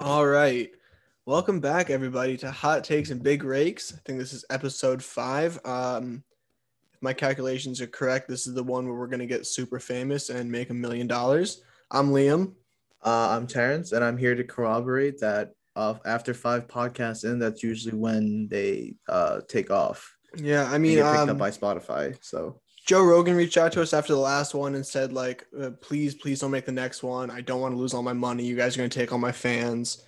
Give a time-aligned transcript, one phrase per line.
[0.00, 0.70] All right.
[1.26, 3.92] Welcome back, everybody, to Hot Takes and Big Rakes.
[3.92, 5.60] I think this is episode five.
[5.66, 6.24] Um,
[6.90, 9.78] if my calculations are correct, this is the one where we're going to get super
[9.78, 11.60] famous and make a million dollars.
[11.90, 12.54] I'm Liam.
[13.04, 17.62] Uh, I'm Terrence, and I'm here to corroborate that uh, after five podcasts in, that's
[17.62, 20.16] usually when they uh, take off.
[20.34, 22.16] Yeah, I mean, picked um, up by Spotify.
[22.22, 25.70] So Joe Rogan reached out to us after the last one and said, like, uh,
[25.80, 27.30] please, please don't make the next one.
[27.30, 28.44] I don't want to lose all my money.
[28.44, 30.02] You guys are going to take all my fans.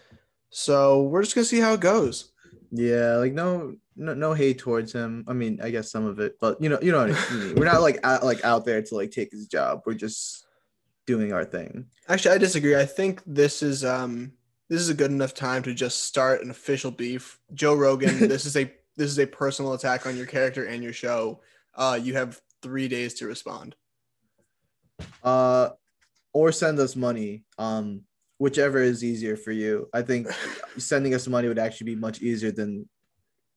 [0.51, 2.33] So we're just going to see how it goes.
[2.73, 5.25] yeah, like no, no, no hate towards him.
[5.29, 7.55] I mean, I guess some of it, but you know, you know what I mean.
[7.57, 9.83] We're not like out, like out there to like take his job.
[9.87, 10.45] We're just
[11.07, 11.87] doing our thing.
[12.09, 12.75] Actually, I disagree.
[12.75, 14.33] I think this is um
[14.69, 17.39] this is a good enough time to just start an official beef.
[17.55, 20.93] Joe Rogan, this is a this is a personal attack on your character and your
[20.93, 21.43] show.
[21.77, 23.75] Uh, you have three days to respond.
[25.23, 25.71] Uh,
[26.33, 27.45] or send us money.
[27.59, 28.03] Um,
[28.43, 29.89] whichever is easier for you.
[29.95, 30.27] I think
[30.77, 32.89] sending us money would actually be much easier than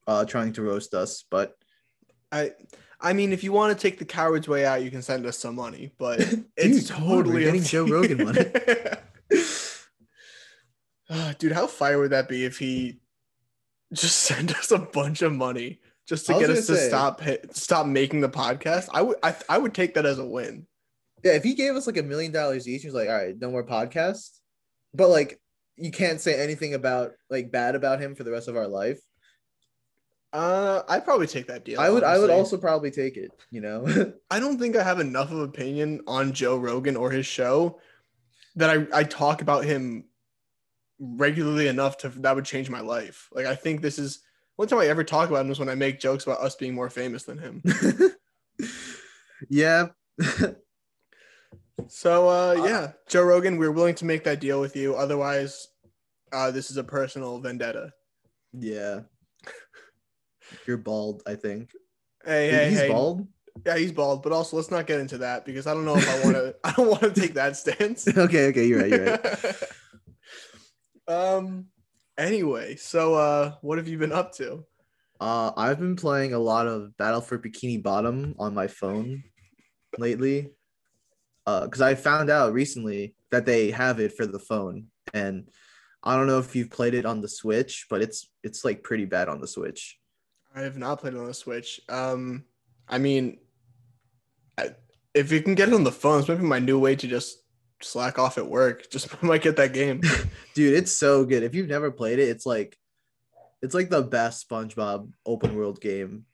[0.07, 1.25] uh trying to roast us.
[1.31, 1.55] But
[2.31, 2.51] I
[3.01, 5.39] I mean, if you want to take the coward's way out, you can send us
[5.39, 6.19] some money, but
[6.57, 7.87] it's Dude, come totally getting to Joe.
[7.87, 8.45] Rogan money.
[11.07, 12.99] Ah, Dude, how fire would that be if he
[13.93, 17.85] just sent us a bunch of money just to get us to say- stop stop
[17.85, 18.89] making the podcast?
[18.93, 20.67] I would I, I would take that as a win.
[21.23, 23.49] Yeah, if he gave us like a million dollars each, he's like, all right, no
[23.49, 24.29] more podcast.
[24.93, 25.39] But like,
[25.75, 28.99] you can't say anything about like bad about him for the rest of our life.
[30.31, 31.79] Uh, I'd probably take that deal.
[31.79, 33.31] I would, I would also probably take it.
[33.51, 37.25] You know, I don't think I have enough of opinion on Joe Rogan or his
[37.25, 37.79] show
[38.57, 40.05] that I, I talk about him
[40.99, 43.29] regularly enough to that would change my life.
[43.31, 44.19] Like I think this is
[44.55, 46.73] one time I ever talk about him is when I make jokes about us being
[46.73, 47.63] more famous than him.
[49.49, 49.87] yeah,
[51.87, 54.95] So uh yeah, Joe Rogan, we're willing to make that deal with you.
[54.95, 55.67] Otherwise,
[56.31, 57.91] uh this is a personal vendetta.
[58.57, 59.01] yeah.
[60.67, 61.71] You're bald, I think.
[62.23, 62.87] Hey, hey, he's hey.
[62.89, 63.27] bald.
[63.65, 66.07] Yeah, he's bald, but also let's not get into that because I don't know if
[66.09, 68.07] I want to I don't want to take that stance.
[68.07, 69.55] okay, okay, you're right, you're right.
[71.07, 71.65] um
[72.17, 74.65] anyway, so uh what have you been up to?
[75.19, 79.23] Uh, I've been playing a lot of Battle for Bikini Bottom on my phone
[79.97, 80.49] lately.
[81.47, 85.47] Uh, because I found out recently that they have it for the phone, and
[86.03, 89.05] I don't know if you've played it on the Switch, but it's it's like pretty
[89.05, 89.97] bad on the Switch.
[90.55, 91.79] I have not played it on the Switch.
[91.87, 92.45] Um
[92.87, 93.39] I mean
[94.57, 94.71] I,
[95.13, 97.07] if you can get it on the phone, it's might be my new way to
[97.07, 97.44] just
[97.81, 98.89] slack off at work.
[98.91, 100.01] Just might get that game.
[100.53, 101.43] Dude, it's so good.
[101.43, 102.77] If you've never played it, it's like
[103.61, 106.25] it's like the best SpongeBob open world game.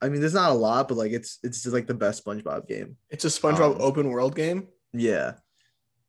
[0.00, 2.66] I mean, there's not a lot, but like it's it's just like the best SpongeBob
[2.66, 2.96] game.
[3.10, 4.68] It's a SpongeBob Um, open world game.
[4.92, 5.34] Yeah.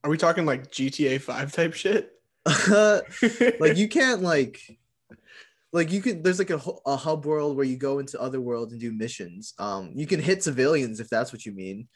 [0.03, 2.11] Are we talking like GTA 5 type shit?
[3.59, 4.59] like you can't like
[5.71, 8.73] like you could there's like a, a hub world where you go into other worlds
[8.73, 11.87] and do missions um you can hit civilians if that's what you mean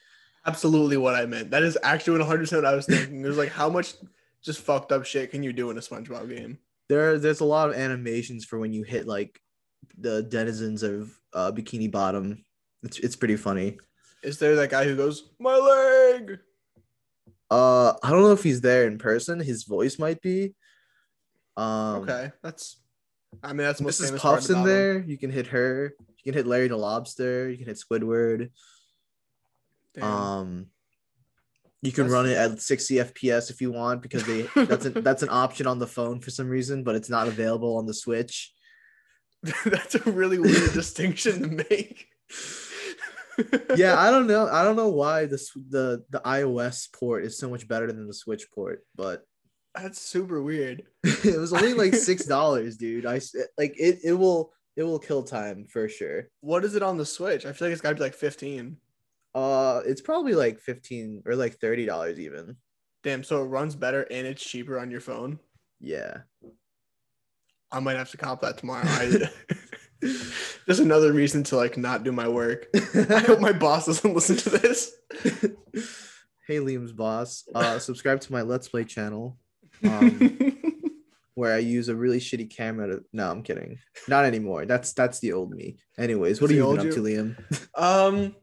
[0.47, 1.51] absolutely what I meant.
[1.51, 3.21] That is actually 100% what I was thinking.
[3.21, 3.93] There's like how much
[4.43, 6.57] just fucked up shit can you do in a SpongeBob game?
[6.89, 9.39] there there's a lot of animations for when you hit like
[9.97, 12.43] the denizens of uh bikini bottom
[12.83, 13.77] it's, it's pretty funny
[14.23, 16.39] Is there that guy who goes, "My leg"?
[17.49, 20.53] uh i don't know if he's there in person his voice might be
[21.55, 22.77] um okay, that's.
[23.43, 24.19] I mean, that's most Mrs.
[24.19, 24.99] Puff's in there.
[24.99, 25.93] You can hit her.
[25.99, 27.49] You can hit Larry the Lobster.
[27.49, 28.49] You can hit Squidward.
[29.97, 30.05] Damn.
[30.05, 30.65] Um,
[31.81, 35.03] you can That's- run it at 60 FPS if you want because they that's an
[35.03, 37.93] that's an option on the phone for some reason, but it's not available on the
[37.93, 38.53] Switch.
[39.65, 42.07] that's a really weird distinction to make.
[43.75, 44.47] Yeah, I don't know.
[44.47, 45.37] I don't know why the
[45.69, 49.23] the the iOS port is so much better than the Switch port, but
[49.75, 50.83] that's super weird.
[51.03, 53.05] it was only like six dollars, dude.
[53.05, 53.21] I
[53.59, 53.99] like it.
[54.03, 56.29] It will it will kill time for sure.
[56.41, 57.45] What is it on the Switch?
[57.45, 58.77] I feel like it's got to be like 15.
[59.35, 62.57] Uh, it's probably like fifteen or like thirty dollars even.
[63.03, 65.39] Damn, so it runs better and it's cheaper on your phone.
[65.79, 66.19] Yeah.
[67.71, 68.83] I might have to cop that tomorrow.
[68.85, 69.29] I,
[70.01, 72.67] just another reason to like not do my work.
[73.09, 74.91] I hope my boss doesn't listen to this.
[76.47, 77.43] hey Liam's boss.
[77.53, 79.37] Uh subscribe to my Let's Play channel.
[79.83, 80.39] Um
[81.37, 83.77] where I use a really shitty camera to no, I'm kidding.
[84.07, 84.65] Not anymore.
[84.65, 85.77] That's that's the old me.
[85.95, 87.37] Anyways, what are you up to, Liam?
[87.75, 88.35] um,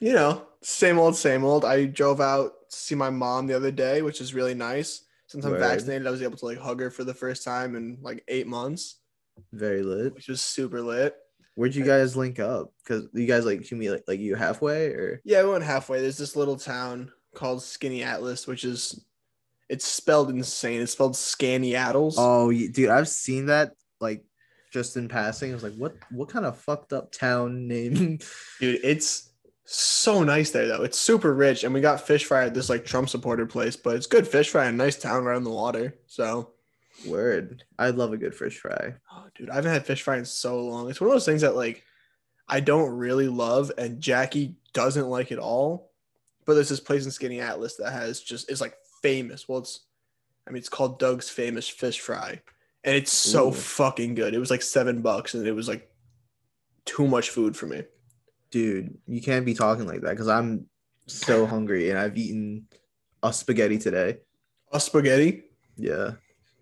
[0.00, 1.64] you know, same old, same old.
[1.64, 5.04] I drove out to see my mom the other day, which is really nice.
[5.26, 5.60] Since I'm Word.
[5.60, 8.46] vaccinated, I was able to like hug her for the first time in like eight
[8.46, 8.96] months,
[9.52, 10.14] Very lit.
[10.14, 11.14] which was super lit.
[11.54, 12.72] Where'd you guys link up?
[12.82, 16.00] Because you guys like to me like, like you halfway or Yeah, we went halfway.
[16.00, 19.04] There's this little town called Skaneateles, which is
[19.68, 20.80] It's spelled insane.
[20.80, 22.14] It's spelled Skaneateles.
[22.16, 24.24] Oh, dude, I've seen that like
[24.72, 25.50] just in passing.
[25.50, 28.18] I was like, what what kind of fucked up town name?
[28.60, 29.27] Dude, it's
[29.70, 30.82] so nice there though.
[30.82, 33.96] It's super rich, and we got fish fry at this like Trump supporter place, but
[33.96, 35.94] it's good fish fry and nice town right on the water.
[36.06, 36.52] So,
[37.06, 37.64] Word.
[37.78, 38.94] I love a good fish fry.
[39.12, 40.88] oh, dude, I haven't had fish fry in so long.
[40.88, 41.84] It's one of those things that like
[42.48, 45.90] I don't really love, and Jackie doesn't like it all.
[46.46, 49.46] But there's this place in Skaneateles that has just is like famous.
[49.46, 49.80] Well, it's
[50.46, 52.40] I mean it's called Doug's Famous Fish Fry,
[52.84, 53.52] and it's so Ooh.
[53.52, 54.32] fucking good.
[54.32, 55.90] It was like seven bucks, and it was like
[56.86, 57.82] too much food for me.
[58.50, 60.66] Dude, you can't be talking like that because I'm
[61.06, 62.66] so hungry and I've eaten
[63.22, 64.18] a spaghetti today.
[64.72, 65.44] A spaghetti.
[65.76, 66.12] Yeah.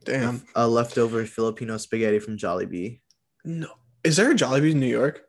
[0.04, 0.42] Damn.
[0.54, 3.00] A leftover Filipino spaghetti from Jollibee.
[3.44, 3.68] No.
[4.04, 5.22] Is there a Jollibee in New York?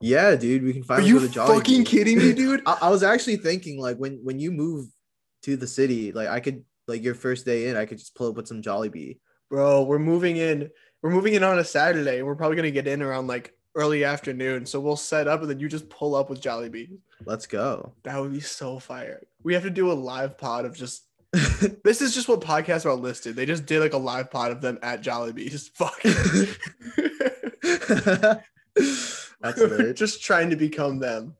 [0.00, 1.56] Yeah, dude, we can Are finally you go to Jollibee.
[1.58, 2.62] fucking kidding me, dude?
[2.66, 4.88] I, I was actually thinking like when when you move
[5.44, 8.30] to the city, like I could like your first day in, I could just pull
[8.30, 9.20] up with some Jollibee.
[9.48, 10.70] Bro, we're moving in.
[11.02, 14.04] We're moving in on a Saturday, and we're probably gonna get in around like early
[14.04, 14.66] afternoon.
[14.66, 16.98] So we'll set up, and then you just pull up with Jolly Jollibee.
[17.24, 17.94] Let's go.
[18.04, 19.22] That would be so fire.
[19.42, 21.04] We have to do a live pod of just.
[21.84, 23.34] This is just what podcasts are listed.
[23.36, 26.12] They just did like a live pod of them at Jollibee, just fucking.
[29.40, 31.36] That's just trying to become them.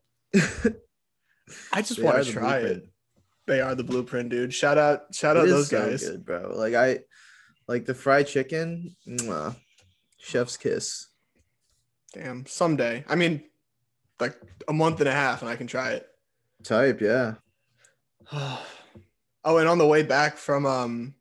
[1.71, 2.83] I just They want to try blueprint.
[2.83, 2.89] it.
[3.47, 4.53] They are the blueprint, dude.
[4.53, 6.09] Shout out, shout out It is those so guys.
[6.09, 6.53] good, bro.
[6.55, 6.99] Like I
[7.67, 8.95] like the fried chicken.
[9.07, 9.55] mwah.
[10.17, 11.07] Chef's kiss.
[12.13, 13.03] Damn, someday.
[13.07, 13.43] I mean,
[14.19, 16.07] like a month and a half, and I can try it.
[16.63, 17.35] Type, yeah.
[18.31, 18.63] oh,
[19.45, 21.15] and on the way back from um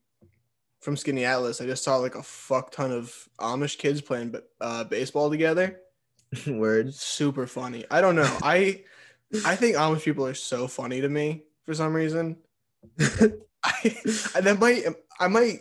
[0.81, 5.31] from Skaneateles, I just saw like a fuck ton of Amish kids playing uh, baseball
[5.31, 5.81] together.
[6.47, 6.93] Word.
[6.93, 7.85] Super funny.
[7.91, 8.39] I don't know.
[8.43, 8.83] I
[9.47, 12.37] I think Amish people are so funny to me for some reason.
[13.01, 13.97] I,
[14.35, 14.85] I that might
[15.19, 15.61] I might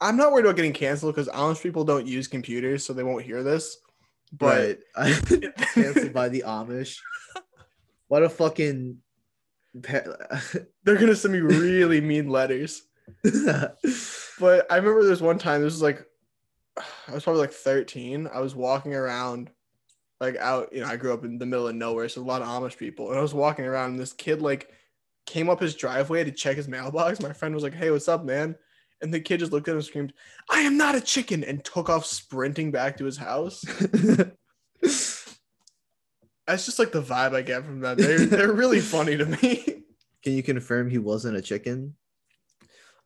[0.00, 3.24] I'm not worried about getting canceled because Amish people don't use computers, so they won't
[3.24, 3.78] hear this.
[4.32, 4.80] But
[5.74, 6.98] canceled by the Amish.
[8.08, 8.98] What a fucking
[9.74, 12.82] they're gonna send me really mean letters.
[14.38, 16.04] But I remember there's one time, this was like,
[17.08, 18.28] I was probably like 13.
[18.32, 19.50] I was walking around,
[20.20, 22.42] like out, you know, I grew up in the middle of nowhere, so a lot
[22.42, 23.10] of Amish people.
[23.10, 24.70] And I was walking around, and this kid, like,
[25.26, 27.20] came up his driveway to check his mailbox.
[27.20, 28.56] My friend was like, Hey, what's up, man?
[29.04, 30.14] And the kid just looked at him and screamed,
[30.48, 33.62] I am not a chicken, and took off sprinting back to his house.
[34.80, 35.20] That's
[36.46, 37.98] just like the vibe I get from them.
[37.98, 39.82] They're, they're really funny to me.
[40.22, 41.96] Can you confirm he wasn't a chicken?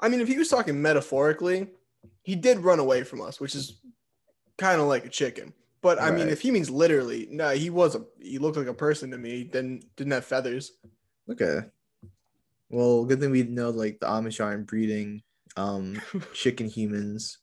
[0.00, 1.66] I mean, if he was talking metaphorically,
[2.22, 3.80] he did run away from us, which is
[4.56, 5.52] kind of like a chicken.
[5.82, 8.74] But I mean, if he means literally, no, he was a he looked like a
[8.74, 9.30] person to me.
[9.30, 10.72] He didn't didn't have feathers.
[11.28, 11.62] Okay.
[12.70, 15.22] Well, good thing we know like the Amish aren't breeding
[15.58, 16.00] um
[16.32, 17.38] chicken humans.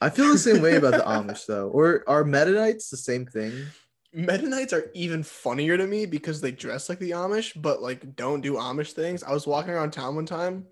[0.00, 1.68] I feel the same way about the Amish though.
[1.68, 3.52] Or are Mennonites the same thing?
[4.12, 8.40] Mennonites are even funnier to me because they dress like the Amish, but like don't
[8.40, 9.22] do Amish things.
[9.22, 10.64] I was walking around town one time, and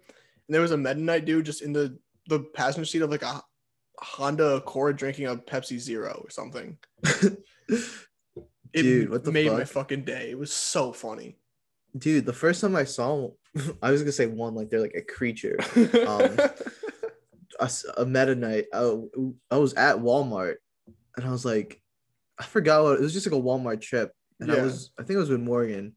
[0.48, 1.98] there was a Mennonite dude just in the
[2.28, 3.42] the passenger seat of like a
[3.98, 6.78] Honda Accord drinking a Pepsi Zero or something.
[8.74, 10.30] It Dude, what the made my fucking day.
[10.30, 11.36] It was so funny.
[11.96, 13.30] Dude, the first time I saw
[13.82, 15.58] I was gonna say one like they're like a creature.
[16.06, 16.38] Um,
[17.60, 18.66] a, a Mennonite.
[18.72, 19.00] I,
[19.50, 20.56] I was at Walmart
[21.16, 21.80] and I was like,
[22.38, 24.12] I forgot what it was just like a Walmart trip.
[24.40, 25.94] And I was I think it was with Morgan.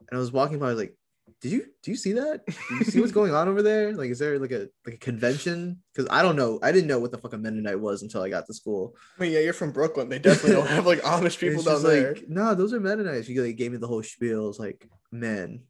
[0.00, 0.96] And I was walking by, I was like,
[1.40, 2.46] Did you do you see that?
[2.46, 3.92] Do you see what's going on over there?
[3.92, 5.82] Like, is there like a like a convention?
[5.92, 6.58] Because I don't know.
[6.62, 8.94] I didn't know what the fuck a Mennonite was until I got to school.
[9.18, 10.08] I mean, yeah, you're from Brooklyn.
[10.08, 12.14] They definitely don't have like Amish people down there.
[12.14, 13.26] like, no, those are Mennonites.
[13.26, 14.48] She like gave me the whole spiel.
[14.48, 15.62] It's like, man,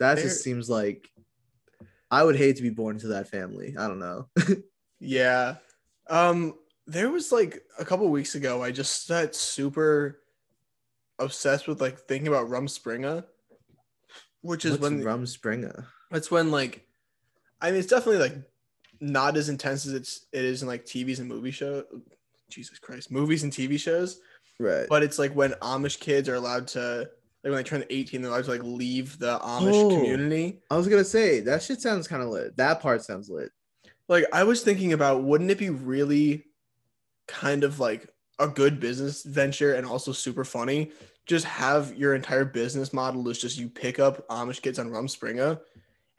[0.00, 1.08] that They're- just seems like
[2.10, 3.76] I would hate to be born into that family.
[3.78, 4.28] I don't know.
[5.02, 5.56] Yeah.
[6.10, 6.54] Um,
[6.86, 10.20] there was like a couple weeks ago, I just got super
[11.18, 13.24] obsessed with like thinking about *Rum Rumspringa,
[14.42, 15.86] which is What's when Rumspringa?
[16.10, 16.86] that's when like
[17.62, 18.36] I mean it's definitely like
[19.00, 21.82] not as intense as it's it is in like TVs and movie show
[22.50, 24.20] Jesus Christ, movies and TV shows.
[24.58, 24.86] Right.
[24.86, 27.08] But it's like when Amish kids are allowed to
[27.42, 29.88] like when they turn 18, they're allowed to like leave the Amish Oh.
[29.88, 30.60] community.
[30.70, 32.56] I was gonna say that shit sounds kind of lit.
[32.56, 33.50] That part sounds lit.
[34.08, 36.44] like I was thinking about wouldn't it be really
[37.28, 40.90] kind of like a good business venture and also super funny?
[41.26, 45.06] Just have your entire business model is just you pick up Amish kids on Rum
[45.06, 45.60] Rumspringa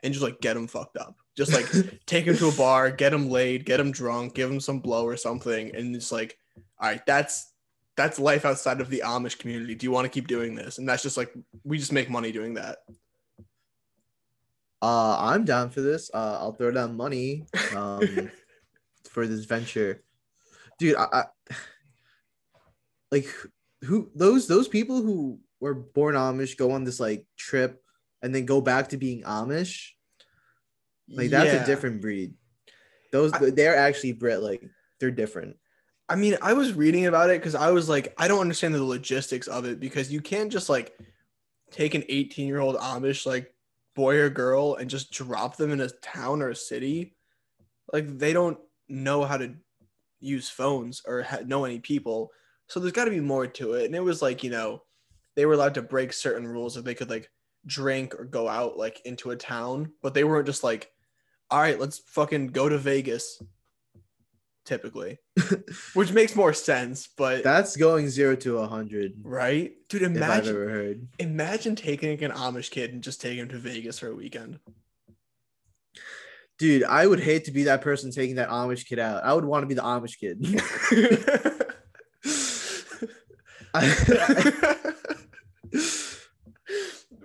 [0.03, 1.15] and just like get them fucked up.
[1.35, 1.65] Just like
[2.05, 5.05] take them to a bar, get them laid, get them drunk, give them some blow
[5.05, 6.37] or something, and it's like,
[6.79, 7.50] all right, that's
[8.01, 9.75] that's life outside of the Amish community.
[9.75, 10.79] Do you want to keep doing this?
[10.79, 11.31] And that's just like
[11.63, 12.79] we just make money doing that.
[14.81, 16.09] Uh, I'm down for this.
[16.11, 18.31] Uh, I'll throw down money um,
[19.11, 20.03] for this venture,
[20.79, 20.95] dude.
[20.95, 21.23] I, I
[23.11, 23.27] like
[23.83, 27.83] who those those people who were born Amish go on this like trip
[28.23, 29.89] and then go back to being Amish.
[31.07, 31.63] Like that's Yeah.
[31.63, 32.33] a different breed.
[33.11, 34.41] Those I- they're actually Brit.
[34.41, 34.63] Like
[34.99, 35.57] they're different.
[36.11, 38.83] I mean, I was reading about it because I was like, I don't understand the
[38.83, 40.93] logistics of it because you can't just like
[41.71, 43.55] take an 18 year old Amish like
[43.95, 47.15] boy or girl and just drop them in a town or a city.
[47.93, 49.53] Like they don't know how to
[50.19, 52.31] use phones or ha- know any people.
[52.67, 53.85] So there's got to be more to it.
[53.85, 54.83] And it was like, you know,
[55.37, 57.29] they were allowed to break certain rules if they could like
[57.65, 60.91] drink or go out like into a town, but they weren't just like,
[61.49, 63.41] all right, let's fucking go to Vegas.
[64.63, 65.17] Typically,
[65.95, 69.13] which makes more sense, but That's going zero to a hundred.
[69.23, 70.03] right, dude.
[70.03, 74.59] Imagine, imagine taking an Amish kid and just taking him to Vegas for a weekend.
[76.59, 79.23] Dude, I would hate to be that person taking that Amish kid out.
[79.23, 80.39] I would want to be the Amish kid.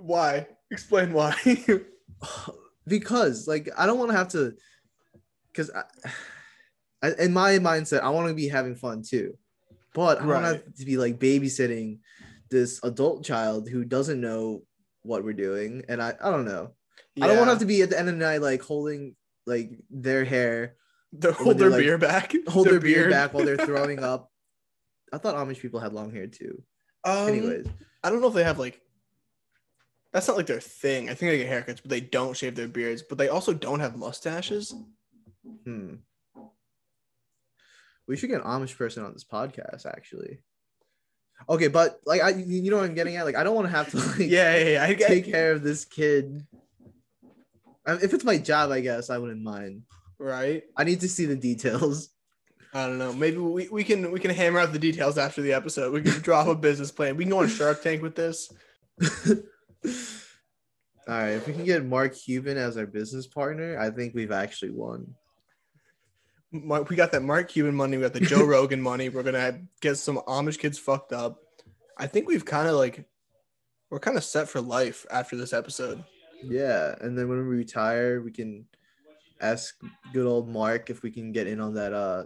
[0.01, 0.47] Why?
[0.71, 1.35] Explain why.
[2.87, 4.55] because like I don't want to have to
[5.53, 5.83] because I,
[7.07, 9.37] I, in my mindset I want to be having fun too,
[9.95, 10.45] but I don't Right.
[10.45, 11.99] have to be like babysitting
[12.51, 14.63] this adult child who doesn't know
[15.03, 16.73] what we're doing, and I I don't know.
[17.21, 19.17] I don't want to have to be at the end of the night like holding
[19.47, 20.77] like their hair,
[21.21, 22.33] to when hold their like, beer back.
[22.49, 23.11] hold their beer beard.
[23.11, 24.31] back while they're throwing up.
[25.13, 26.63] I thought Amish people had long hair too.
[27.05, 27.67] Um, Anyways,
[28.03, 28.81] I don't know if they have like.
[30.13, 31.11] That's not like their thing.
[31.11, 33.03] I think they get haircuts, but they don't shave their beards.
[33.03, 34.75] But they also don't have mustaches.
[35.65, 35.95] hmm.
[38.09, 40.39] We should get an Amish person on this podcast actually.
[41.49, 43.25] Okay, but like I, you know what I'm getting at.
[43.25, 44.85] Like I don't want to have to like Yeah, yeah, yeah.
[44.85, 46.47] I get take care of this kid.
[47.87, 49.83] Um, If it's my job, I guess I wouldn't mind.
[50.19, 50.63] right.
[50.77, 52.11] I need to see the details.
[52.75, 53.13] I don't know.
[53.13, 55.93] Maybe we, we can we can hammer out the details after the episode.
[55.93, 57.17] We can drop a business plan.
[57.17, 58.53] We can go on Shark Tank with this.
[61.09, 64.33] All right, if we can get Mark Cuban as our business partner, I think we've
[64.33, 65.15] actually won.
[66.53, 67.97] Mark, we got that Mark Cuban money.
[67.97, 69.09] We got the Joe Rogan money.
[69.09, 71.41] We're gonna get some Amish kids fucked up.
[71.99, 73.05] I think we've kind of like
[73.91, 76.05] we're kind of set for life after this episode.
[76.43, 78.67] Yeah, and then when we retire, we can
[79.41, 79.75] ask
[80.13, 81.93] good old Mark if we can get in on that.
[81.93, 82.25] Uh,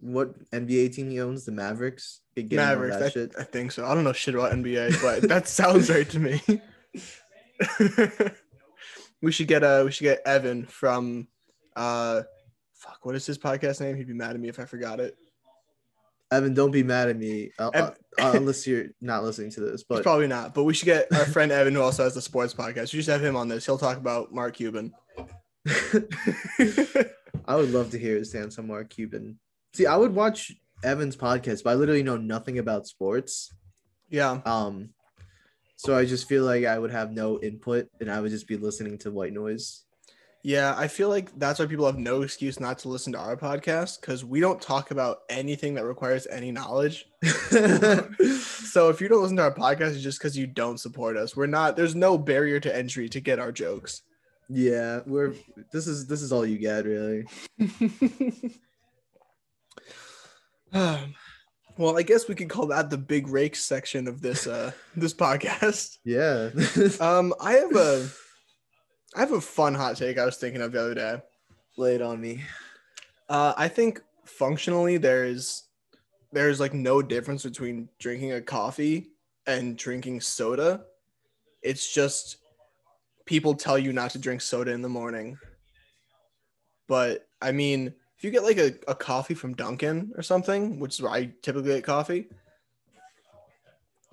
[0.00, 1.44] what NBA team he owns?
[1.44, 2.20] The Mavericks.
[2.34, 2.96] Get get in on Mavericks.
[2.96, 3.34] that I, shit.
[3.38, 3.86] I think so.
[3.86, 6.40] I don't know shit about NBA, but that sounds right to me.
[9.22, 11.28] we should get uh we should get Evan from
[11.74, 12.22] uh
[12.86, 13.96] fuck what is his podcast name?
[13.96, 15.16] He'd be mad at me if I forgot it.
[16.32, 17.90] Evan, don't be mad at me uh, uh,
[18.20, 19.70] uh, unless you're not listening to this.
[19.80, 22.22] He's But probably not, but we should get our friend Evan who also has the
[22.22, 22.92] sports podcast.
[22.92, 23.64] We should have him on this.
[23.64, 24.92] He'll talk about Mark Cuban.
[27.46, 29.38] I would love to hear his stance on Mark Cuban.
[29.74, 30.52] See, I would watch
[30.82, 33.54] Evan's podcast, but I literally know nothing about sports.
[34.08, 34.40] yeah.
[34.44, 34.90] Um,
[35.76, 38.56] so I just feel like I would have no input, and I would just be
[38.56, 39.84] listening to white noise.
[40.46, 43.36] Yeah, I feel like that's why people have no excuse not to listen to our
[43.36, 47.06] podcast because we don't talk about anything that requires any knowledge.
[48.76, 51.34] So if you don't listen to our podcast, it's just because you don't support us.
[51.34, 51.76] We're not.
[51.76, 54.02] There's no barrier to entry to get our jokes.
[54.48, 55.34] yeah, we're
[55.72, 57.24] this is this is all you get, really.
[60.72, 61.14] Um,
[61.78, 65.14] well, I guess we could call that the big rake section of this uh this
[65.14, 65.96] podcast.
[66.04, 66.50] Yeah.
[67.00, 68.08] Um, I have a
[69.14, 71.22] I have a fun hot take I was thinking of the other day.
[71.76, 72.42] Lay it on me.
[73.28, 75.64] Uh, I think functionally there is
[76.32, 79.10] there's like no difference between drinking a coffee
[79.46, 80.84] and drinking soda.
[81.62, 82.38] It's just
[83.24, 85.38] people tell you not to drink soda in the morning.
[86.88, 90.94] But I mean, if you get like a, a coffee from Dunkin' or something, which
[90.94, 92.28] is where I typically get coffee,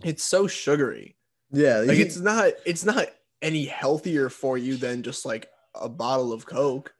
[0.03, 1.15] it's so sugary.
[1.51, 3.07] Yeah, Like you- it's not it's not
[3.43, 6.93] any healthier for you than just like a bottle of Coke.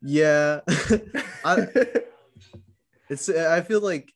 [0.00, 0.60] yeah.
[1.44, 1.66] I,
[3.10, 4.12] it's I feel like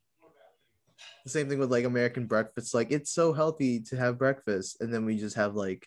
[1.25, 2.75] the same thing with like American breakfast.
[2.75, 5.87] Like it's so healthy to have breakfast, and then we just have like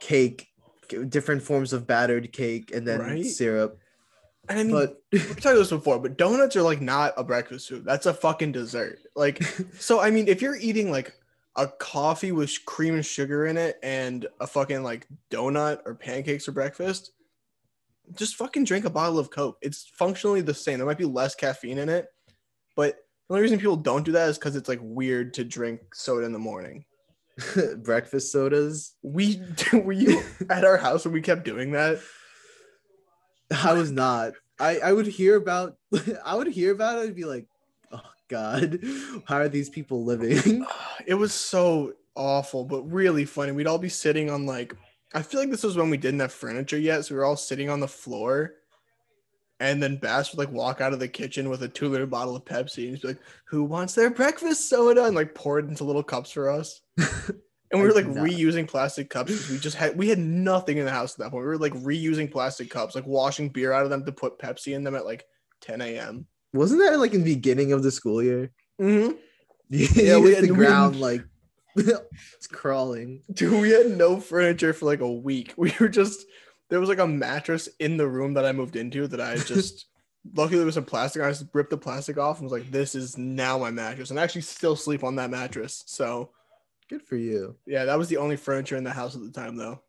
[0.00, 0.48] cake,
[1.08, 3.24] different forms of battered cake, and then Right?
[3.24, 3.78] syrup.
[4.48, 7.22] And I mean, But we've talked about this before, but donuts are like not a
[7.22, 7.84] breakfast food.
[7.84, 8.98] That's a fucking dessert.
[9.14, 9.42] Like,
[9.78, 11.14] so I mean, if you're eating like
[11.56, 16.44] a coffee with cream and sugar in it and a fucking like donut or pancakes
[16.44, 17.12] for breakfast,
[18.14, 19.58] just fucking drink a bottle of Coke.
[19.60, 20.78] It's functionally the same.
[20.78, 22.06] There might be less caffeine in it,
[22.76, 22.96] but
[23.28, 26.26] the only reason people don't do that is because it's like weird to drink soda
[26.26, 26.84] in the morning.
[27.82, 28.94] breakfast sodas.
[29.02, 29.40] We
[29.72, 32.00] were you at our house when we kept doing that?
[33.50, 34.32] I was not.
[34.58, 35.76] I I would hear about
[36.24, 37.46] I would hear about it and be like,
[38.30, 38.80] God,
[39.26, 40.64] how are these people living?
[41.06, 43.52] It was so awful, but really funny.
[43.52, 44.74] We'd all be sitting on like
[45.14, 47.36] I feel like this was when we didn't have furniture yet, so we were all
[47.36, 48.52] sitting on the floor.
[49.58, 52.36] And then Bass would like walk out of the kitchen with a two liter bottle
[52.36, 55.06] of Pepsi and be like, Who wants their breakfast soda?
[55.06, 56.82] And like pour it into little cups for us.
[57.72, 60.90] And we were like reusing plastic cups we just had we had nothing in the
[60.90, 61.44] house at that point.
[61.44, 64.74] We were like reusing plastic cups, like washing beer out of them to put Pepsi
[64.74, 65.24] in them at like
[65.60, 66.26] 10 a.m.
[66.52, 68.50] Wasn't that like in the beginning of the school year?
[68.80, 69.16] Mm-hmm.
[69.72, 71.22] Yeah, we had- the we- ground like
[71.76, 73.22] it's crawling.
[73.32, 75.54] Dude, we had no furniture for like a week.
[75.56, 76.26] We were just
[76.68, 79.86] there was like a mattress in the room that I moved into that I just
[80.34, 81.22] luckily there was some plastic.
[81.22, 84.10] I just ripped the plastic off and was like, this is now my mattress.
[84.10, 85.84] And I actually still sleep on that mattress.
[85.86, 86.30] So
[86.88, 87.54] Good for you.
[87.66, 89.80] yeah, that was the only furniture in the house at the time though.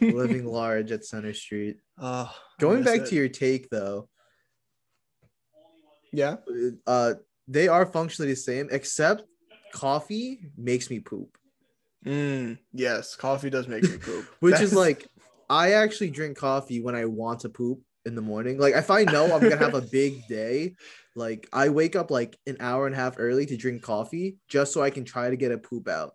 [0.00, 1.78] Living large at Center Street.
[1.98, 4.08] Uh Going back to your take though,
[6.16, 6.36] Yeah.
[6.86, 7.14] uh
[7.46, 9.22] they are functionally the same except
[9.72, 11.36] coffee makes me poop.
[12.04, 14.24] Mm, yes, coffee does make me poop.
[14.40, 15.06] Which That's- is like
[15.48, 18.58] I actually drink coffee when I want to poop in the morning.
[18.58, 20.74] Like if I know I'm gonna have a big day,
[21.14, 24.72] like I wake up like an hour and a half early to drink coffee just
[24.72, 26.14] so I can try to get a poop out.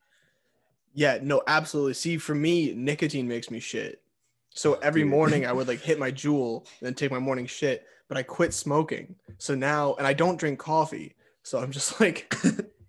[0.94, 1.94] Yeah, no, absolutely.
[1.94, 4.02] See, for me, nicotine makes me shit.
[4.50, 7.86] So every morning I would like hit my JUUL and then take my morning shit,
[8.12, 9.16] but I quit smoking.
[9.38, 11.16] So now, and I don't drink coffee.
[11.44, 12.36] So I'm just like,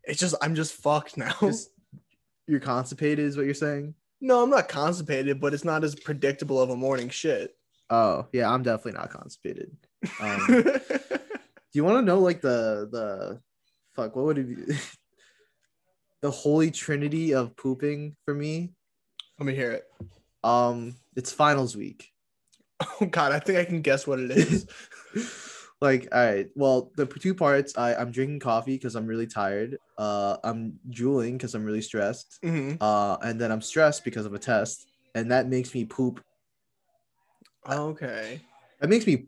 [0.03, 1.33] it's just, I'm just fucked now.
[1.39, 1.71] Just
[2.49, 3.95] you're constipated is what you're saying?
[4.21, 7.55] no, I'm not constipated, but it's not as predictable of a morning shit.
[7.89, 9.77] Oh, yeah, I'm definitely not constipated.
[10.21, 11.21] Um, do
[11.73, 13.41] you want to know like the the
[13.95, 14.75] fuck what would it be?
[16.23, 18.73] the holy trinity of pooping for me?
[19.39, 19.85] Let me hear it.
[20.43, 22.12] Um, it's finals week.
[23.01, 24.67] Oh God, I think I can guess what it is.
[25.83, 29.77] like all right well the two parts i i'm drinking coffee because i'm really tired
[29.99, 32.79] uh i'm drooling because i'm really stressed Mhm.
[32.81, 36.23] uh and then i'm stressed because of a test and that makes me poop
[37.69, 38.41] Okay.
[38.81, 39.27] that makes me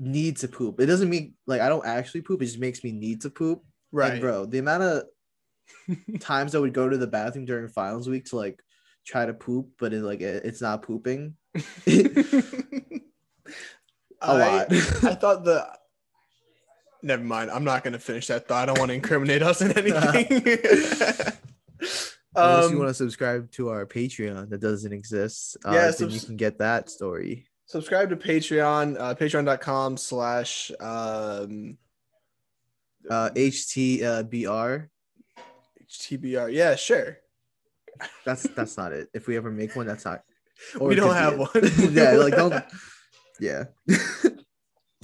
[0.00, 2.90] need to poop it doesn't mean like i don't actually poop it just makes me
[2.90, 4.12] need to poop Right.
[4.12, 5.02] and bro the amount of
[6.20, 8.60] times i would go to the bathroom during finals week to like
[9.06, 13.00] try to poop but it like it, it's not pooping a
[14.20, 15.66] I- lot I thought the.
[17.02, 17.50] Never mind.
[17.50, 18.62] I'm not gonna finish that thought.
[18.62, 20.42] I don't want to incriminate us in anything.
[22.36, 26.10] Unless you um, want to subscribe to our Patreon that doesn't exist, uh, Yeah, then
[26.10, 27.46] you can get that story.
[27.66, 28.96] subscribe to Patreon.
[28.98, 31.76] Uh, Patreon.com slash um,
[33.08, 34.88] Uh, HTBR.
[35.90, 36.52] HTBR.
[36.52, 37.18] Yeah, sure.
[38.24, 39.10] That's that's not it.
[39.14, 40.22] If we ever make one, that's not.
[40.80, 41.38] We don't have it.
[41.38, 41.50] one.
[41.94, 42.54] yeah, like don't.
[43.40, 43.64] Yeah.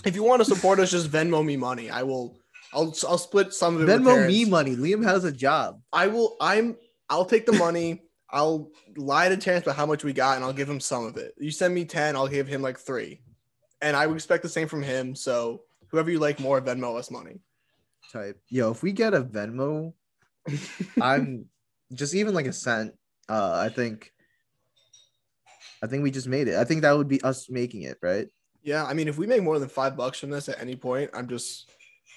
[0.05, 1.91] If you want to support us, just Venmo me money.
[1.91, 2.39] I will.
[2.73, 2.95] I'll.
[3.09, 3.89] I'll split some of it.
[3.89, 4.77] Venmo me money.
[4.77, 5.81] Liam has a job.
[5.93, 6.37] I will.
[6.41, 6.77] I'm.
[7.09, 8.03] I'll take the money.
[8.31, 11.17] I'll lie to Terrence about how much we got, and I'll give him some of
[11.17, 11.35] it.
[11.39, 13.21] You send me ten, I'll give him like three,
[13.83, 15.17] and I would expect the same from him.
[15.17, 17.41] So whoever you like more, Venmo us money.
[18.13, 18.41] Type.
[18.49, 19.93] Yo, if we get a Venmo,
[21.01, 21.47] I'm
[21.93, 22.95] just even like a cent.
[23.29, 24.13] Uh, I think.
[25.83, 26.57] I think we just made it.
[26.57, 28.29] I think that would be us making it, right?
[28.63, 31.11] Yeah, I mean, if we make more than five bucks from this at any point,
[31.15, 31.71] I'm just,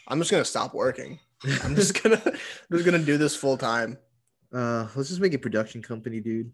[0.08, 1.20] I'm just gonna stop working.
[1.64, 2.34] I'm just gonna, I'm
[2.72, 3.98] just gonna do this full time.
[4.54, 6.52] Uh, let's just make a production company, dude.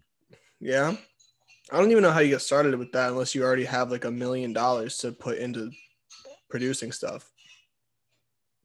[0.60, 0.96] Yeah,
[1.72, 4.06] I don't even know how you get started with that unless you already have like
[4.06, 5.72] a million dollars to put into
[6.50, 7.30] producing stuff.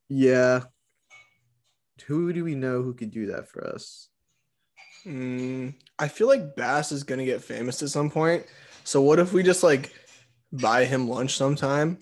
[0.08, 0.60] Yeah.
[2.06, 4.08] Who do we know who could do that for us?
[5.06, 8.46] Mm, I feel like Bass is gonna get famous at some point.
[8.84, 9.92] So what if we just like
[10.52, 11.98] buy him lunch sometime,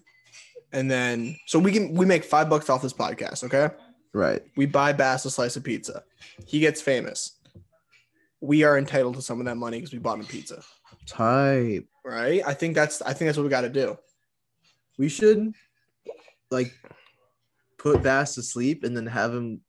[0.72, 3.74] and then so we can we make five bucks off this podcast, okay?
[4.12, 4.42] Right.
[4.56, 6.04] We buy Bass a slice of pizza.
[6.46, 7.38] He gets famous.
[8.40, 10.62] We are entitled to some of that money because we bought him pizza,
[11.06, 11.86] Type.
[12.04, 12.42] right?
[12.44, 13.96] I think that's I think that's what we got to do.
[14.98, 15.54] We should
[16.50, 16.72] like
[17.78, 19.60] put Bass to sleep and then have him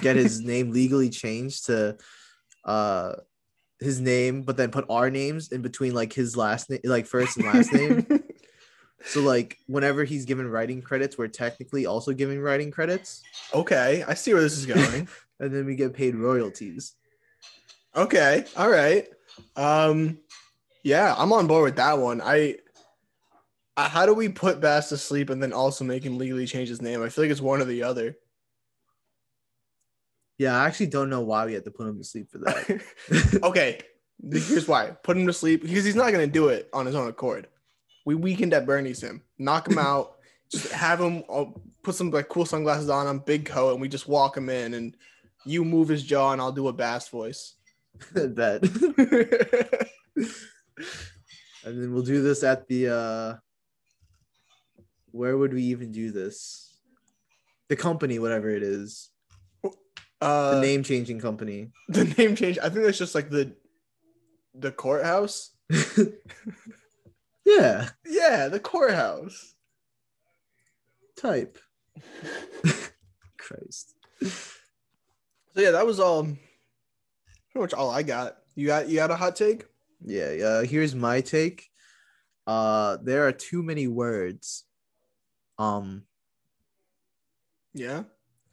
[0.00, 1.96] get his name legally changed to
[2.64, 3.14] uh
[3.80, 7.36] his name, but then put our names in between like his last name, like first
[7.36, 8.06] and last name.
[9.04, 13.22] So like whenever he's given writing credits, we're technically also giving writing credits,
[13.52, 15.08] okay, I see where this is going.
[15.40, 16.94] and then we get paid royalties.
[17.94, 19.06] okay, all right.
[19.56, 20.18] Um,
[20.82, 22.20] yeah, I'm on board with that one.
[22.22, 22.56] I,
[23.76, 26.68] I how do we put Bass to sleep and then also make him legally change
[26.68, 27.02] his name?
[27.02, 28.16] I feel like it's one or the other.
[30.38, 33.40] Yeah, I actually don't know why we had to put him to sleep for that.
[33.42, 33.80] okay,
[34.20, 34.90] here's why.
[35.02, 37.46] Put him to sleep because he's not gonna do it on his own accord.
[38.04, 40.16] We weekend at Bernie's him, knock him out,
[40.50, 41.46] just have him uh,
[41.82, 44.74] put some like cool sunglasses on him, big coat, and we just walk him in,
[44.74, 44.96] and
[45.44, 47.54] you move his jaw, and I'll do a bass voice.
[48.12, 48.62] that.
[51.64, 53.34] and then we'll do this at the uh
[55.12, 56.76] where would we even do this?
[57.68, 59.10] The company, whatever it is.
[60.24, 61.70] Uh, The name changing company.
[61.88, 62.58] the name change.
[62.58, 63.54] I think that's just like the
[64.54, 65.50] the courthouse.
[67.44, 69.54] yeah, Yeah, the courthouse.
[71.16, 71.58] type.
[73.38, 73.94] Christ.
[74.22, 76.22] So yeah, that was all.
[76.24, 76.38] Pretty
[77.62, 78.38] much all I got.
[78.54, 79.66] You got you got a hot take?
[80.04, 81.68] Yeah, uh, here's my take.
[82.46, 84.64] Uh there are too many words.
[85.58, 86.04] Um
[87.74, 88.04] Yeah.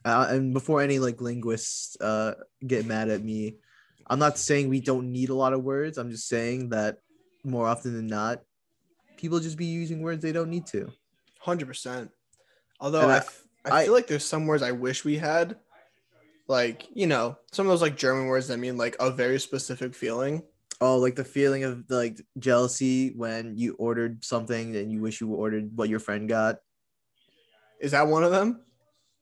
[0.05, 2.33] Uh, and before any like linguists uh
[2.65, 3.55] get mad at me,
[4.07, 5.97] I'm not saying we don't need a lot of words.
[5.97, 6.97] I'm just saying that
[7.43, 8.41] more often than not,
[9.17, 10.91] people just be using words they don't need to.
[11.39, 12.11] Hundred percent.
[12.79, 15.57] Although I, I- f- I I- feel like there's some words I wish we had,
[16.47, 19.93] like you know some of those like German words that mean like a very specific
[19.95, 20.43] feeling.
[20.83, 25.29] Oh, like the feeling of like jealousy when you ordered something and you wish you
[25.29, 26.57] ordered what your friend got.
[27.79, 28.61] Is that one of them?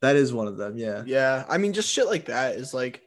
[0.01, 0.77] That is one of them.
[0.77, 1.03] Yeah.
[1.05, 1.45] Yeah.
[1.49, 3.01] I mean, just shit like that is like,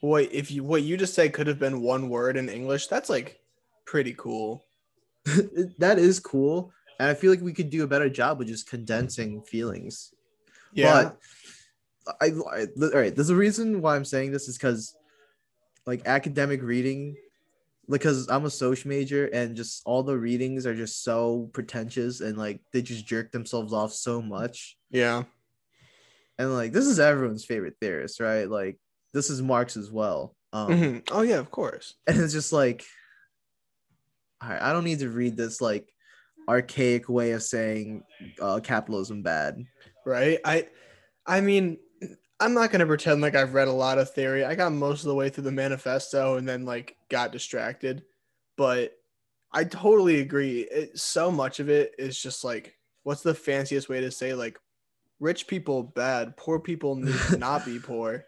[0.00, 2.86] what if you what you just said could have been one word in English?
[2.86, 3.40] That's like
[3.84, 4.64] pretty cool.
[5.78, 6.72] that is cool.
[6.98, 10.12] And I feel like we could do a better job with just condensing feelings.
[10.72, 11.12] Yeah.
[12.06, 13.14] But I, I all right.
[13.14, 14.96] There's a reason why I'm saying this is because
[15.86, 17.16] like academic reading,
[17.88, 22.36] because I'm a social major and just all the readings are just so pretentious and
[22.36, 24.76] like they just jerk themselves off so much.
[24.90, 25.22] yeah.
[26.38, 28.48] And like this is everyone's favorite theorist, right?
[28.48, 28.78] Like
[29.12, 30.36] this is Marx as well.
[30.52, 31.08] Um, Mhm.
[31.10, 31.94] Oh yeah, of course.
[32.06, 32.84] and it's just like
[34.40, 35.92] all right, I don't need to read this like
[36.48, 38.02] archaic way of saying
[38.40, 39.64] uh, capitalism bad.
[40.06, 40.38] right?
[40.44, 40.68] I
[41.26, 41.78] I mean,
[42.40, 44.44] I'm not gonna pretend like I've read a lot of theory.
[44.44, 48.04] I got most of the way through the manifesto and then like got distracted.
[48.56, 48.92] But
[49.52, 50.60] I totally agree.
[50.60, 54.58] It, so much of it is just like, what's the fanciest way to say like,
[55.20, 58.24] rich people bad, poor people need to not be poor.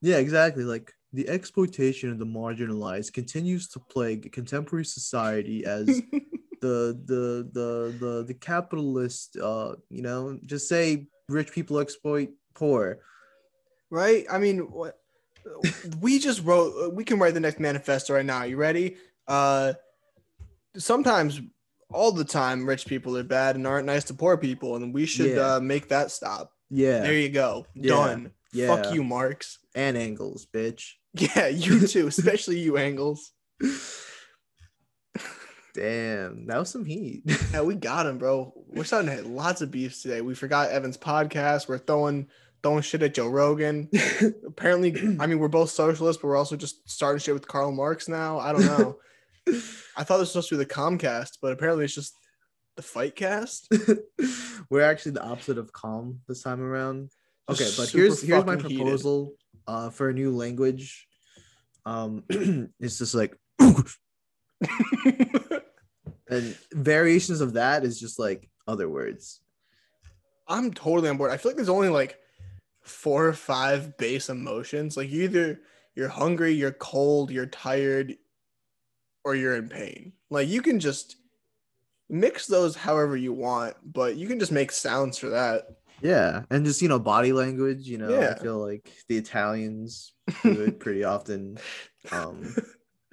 [0.00, 0.64] Yeah, exactly.
[0.64, 5.86] Like the exploitation of the marginalized continues to plague contemporary society as
[6.60, 12.98] the the the the the capitalist uh you know just say rich people exploit poor.
[13.90, 14.26] right?
[14.30, 14.98] I mean, what
[16.00, 16.94] we just wrote.
[16.94, 18.44] We can write the next manifesto right now.
[18.44, 18.96] You ready?
[19.26, 19.74] Uh,
[20.76, 21.40] sometimes,
[21.90, 25.06] all the time, rich people are bad and aren't nice to poor people, and we
[25.06, 25.54] should Yeah.
[25.56, 26.52] uh, make that stop.
[26.70, 27.00] Yeah.
[27.00, 27.66] There you go.
[27.74, 27.88] Yeah.
[27.94, 28.32] Done.
[28.52, 28.66] yeah.
[28.74, 29.58] Fuck you, Marx.
[29.74, 30.92] And Engels, bitch.
[31.14, 33.32] Yeah, you too, especially you, Engels.
[35.74, 37.22] Damn, that was some heat.
[37.52, 38.52] Yeah, we got him, bro.
[38.68, 40.20] We're starting to hit lots of beefs today.
[40.20, 41.68] We forgot Evan's podcast.
[41.68, 42.28] We're throwing
[42.62, 43.88] throwing shit at Joe Rogan.
[44.46, 48.08] Apparently, I mean, we're both socialists, but we're also just starting shit with Karl Marx
[48.08, 48.38] now.
[48.38, 48.98] I don't know.
[49.98, 52.14] I thought this was supposed to be the Comcast, but apparently it's just
[52.76, 53.68] the Fight Cast.
[54.70, 57.10] We're actually the opposite of calm this time around.
[57.48, 59.34] Okay, but here's here's my proposal
[59.66, 61.08] uh for a new language.
[61.84, 62.22] Um
[62.78, 63.36] it's just like
[66.28, 69.40] and variations of that is just like other words.
[70.46, 71.32] I'm totally on board.
[71.32, 72.18] I feel like there's only like
[72.82, 74.96] four or five base emotions.
[74.96, 75.60] Like you either
[75.96, 78.14] you're hungry, you're cold, you're tired,
[79.28, 80.12] or you're in pain.
[80.30, 81.16] Like you can just
[82.08, 85.66] mix those however you want, but you can just make sounds for that.
[86.00, 88.34] Yeah, and just you know body language, you know, Yeah.
[88.38, 91.58] I feel like the Italians do it pretty often.
[92.10, 92.54] Um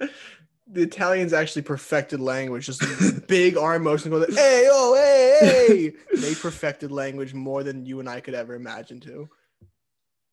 [0.00, 2.82] the Italians actually perfected language, just
[3.28, 5.92] big arm motion going, hey, oh, hey, hey.
[6.16, 9.28] they perfected language more than you and I could ever imagine to.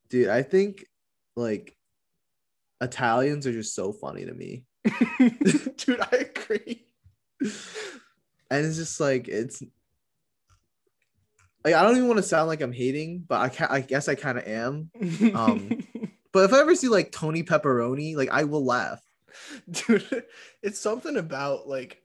[0.10, 0.86] dude, I think
[1.36, 1.76] like
[2.80, 4.66] Italians are just so funny to me.
[5.78, 6.86] Dude, I agree.
[7.40, 9.64] and it's just like it's
[11.64, 14.08] like I don't even want to sound like I'm hating, but I ca- I guess
[14.08, 14.92] I kind of am.
[15.34, 15.84] Um,
[16.34, 19.00] But if I ever see like Tony Pepperoni, like I will laugh.
[19.70, 20.26] dude,
[20.64, 22.02] it's something about like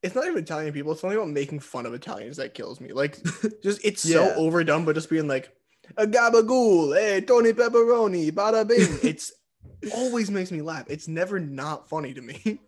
[0.00, 2.92] it's not even Italian people, it's something about making fun of Italians that kills me.
[2.92, 3.18] Like
[3.62, 5.52] just it's so overdone, but just being like
[5.96, 8.98] a gabagool, hey, Tony Pepperoni, bada bing.
[9.02, 9.32] It's
[9.94, 10.84] always makes me laugh.
[10.88, 12.60] It's never not funny to me.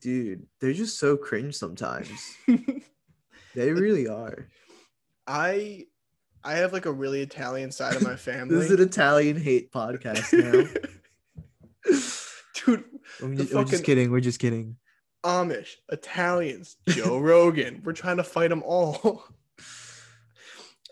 [0.00, 2.10] Dude, they're just so cringe sometimes.
[3.54, 4.48] They really are.
[5.26, 5.86] I
[6.42, 8.54] I have like a really Italian side of my family.
[8.56, 10.68] This is an Italian hate podcast now.
[12.66, 12.84] Dude,
[13.22, 14.10] I'm just, we're just kidding.
[14.10, 14.76] We're just kidding.
[15.24, 17.82] Amish, Italians, Joe Rogan.
[17.84, 19.24] We're trying to fight them all.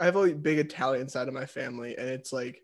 [0.01, 2.63] I have a big Italian side of my family, and it's like,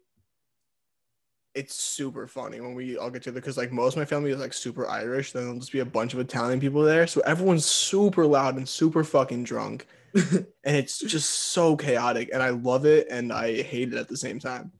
[1.54, 4.40] it's super funny when we all get together because like most of my family is
[4.40, 5.32] like super Irish.
[5.32, 8.68] Then there'll just be a bunch of Italian people there, so everyone's super loud and
[8.68, 12.30] super fucking drunk, and it's just so chaotic.
[12.32, 14.72] And I love it, and I hate it at the same time.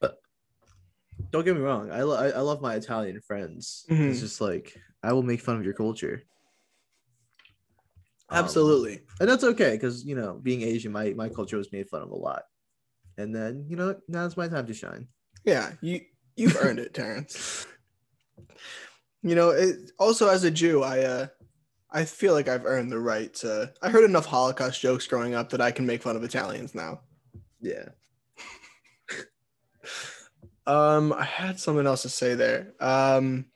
[0.00, 0.16] But
[1.30, 1.90] don't get me wrong.
[1.90, 3.84] I, lo- I, love my Italian friends.
[3.90, 4.10] Mhm.
[4.10, 6.22] It's just like I will make fun of your culture.
[8.28, 9.02] Um, Absolutely.
[9.20, 12.10] and that's okay because you know, being Asian, my my culture was made fun of
[12.10, 12.44] a lot.
[13.18, 15.08] And then you know, now it's my time to shine.
[15.46, 16.02] Yeah, you
[16.36, 17.66] you've earned it, Terrence.
[19.22, 21.26] You know, it, also as a Jew, I uh
[21.90, 25.48] I feel like I've earned the right to I heard enough Holocaust jokes growing up
[25.50, 27.00] that I can make fun of Italians now.
[27.60, 27.88] Yeah.
[30.66, 32.74] Um I had something else to say there.
[32.80, 33.46] Um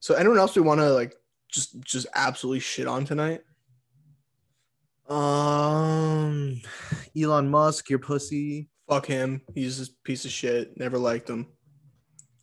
[0.00, 1.14] so anyone else we want to like
[1.52, 3.42] just just absolutely shit on tonight?
[5.10, 6.62] Um,
[7.20, 8.70] Elon Musk, your pussy.
[8.90, 9.40] Fuck him.
[9.54, 10.76] He's a piece of shit.
[10.76, 11.46] Never liked him.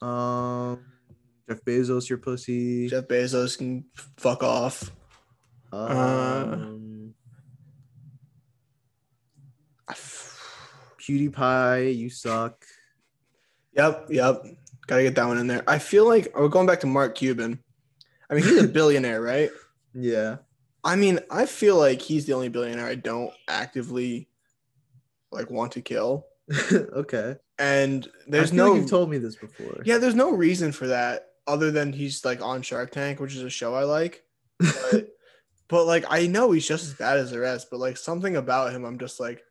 [0.02, 0.86] Um,
[1.50, 2.88] Jeff Bezos, your pussy.
[2.88, 3.84] Jeff Bezos can
[4.16, 4.90] fuck off.
[5.74, 7.14] Um,
[11.08, 12.64] PewDiePie, you suck.
[13.74, 14.42] Yep, yep.
[14.88, 15.64] Gotta get that one in there.
[15.68, 17.60] I feel like we're going back to Mark Cuban.
[18.30, 19.50] I mean, he's a billionaire, right?
[19.94, 20.38] Yeah.
[20.84, 24.30] I mean, I feel like he's the only billionaire I don't actively
[25.32, 26.27] like want to kill.
[26.72, 27.36] okay.
[27.60, 29.82] And There's no you've told me this before.
[29.86, 33.44] Yeah, there's no reason for that other than he's like on Shark Tank, which is
[33.44, 34.24] a show I like.
[34.60, 35.10] But,
[35.68, 38.74] but like I know he's just as bad as the rest, but like something about
[38.74, 39.42] him, I'm just like,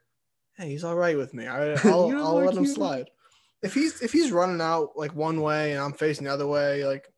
[0.57, 1.47] hey, he's all right with me.
[1.47, 2.75] I, I'll, I'll like let him Cuban?
[2.75, 3.11] slide.
[3.63, 6.85] If he's if he's running out like one way and I'm facing the other way,
[6.85, 7.09] like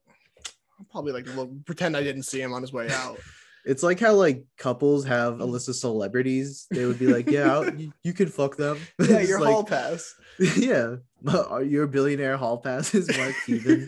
[0.78, 3.18] I'll probably like look, pretend I didn't see him on his way out.
[3.64, 5.50] It's like how like couples have a mm.
[5.50, 6.66] list of celebrities.
[6.70, 10.14] They would be like, "Yeah, you, you can fuck them." yeah, your like, hall pass.
[10.38, 13.86] Yeah, but are your billionaire hall pass is Mark Cuban?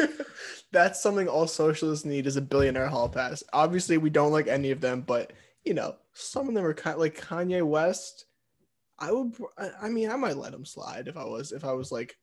[0.73, 3.43] That's something all socialists need is a billionaire hall pass.
[3.53, 5.33] Obviously, we don't like any of them, but
[5.65, 8.27] you know, some of them are kind like Kanye West.
[8.99, 9.35] I would,
[9.81, 12.17] I mean, I might let him slide if I was, if I was like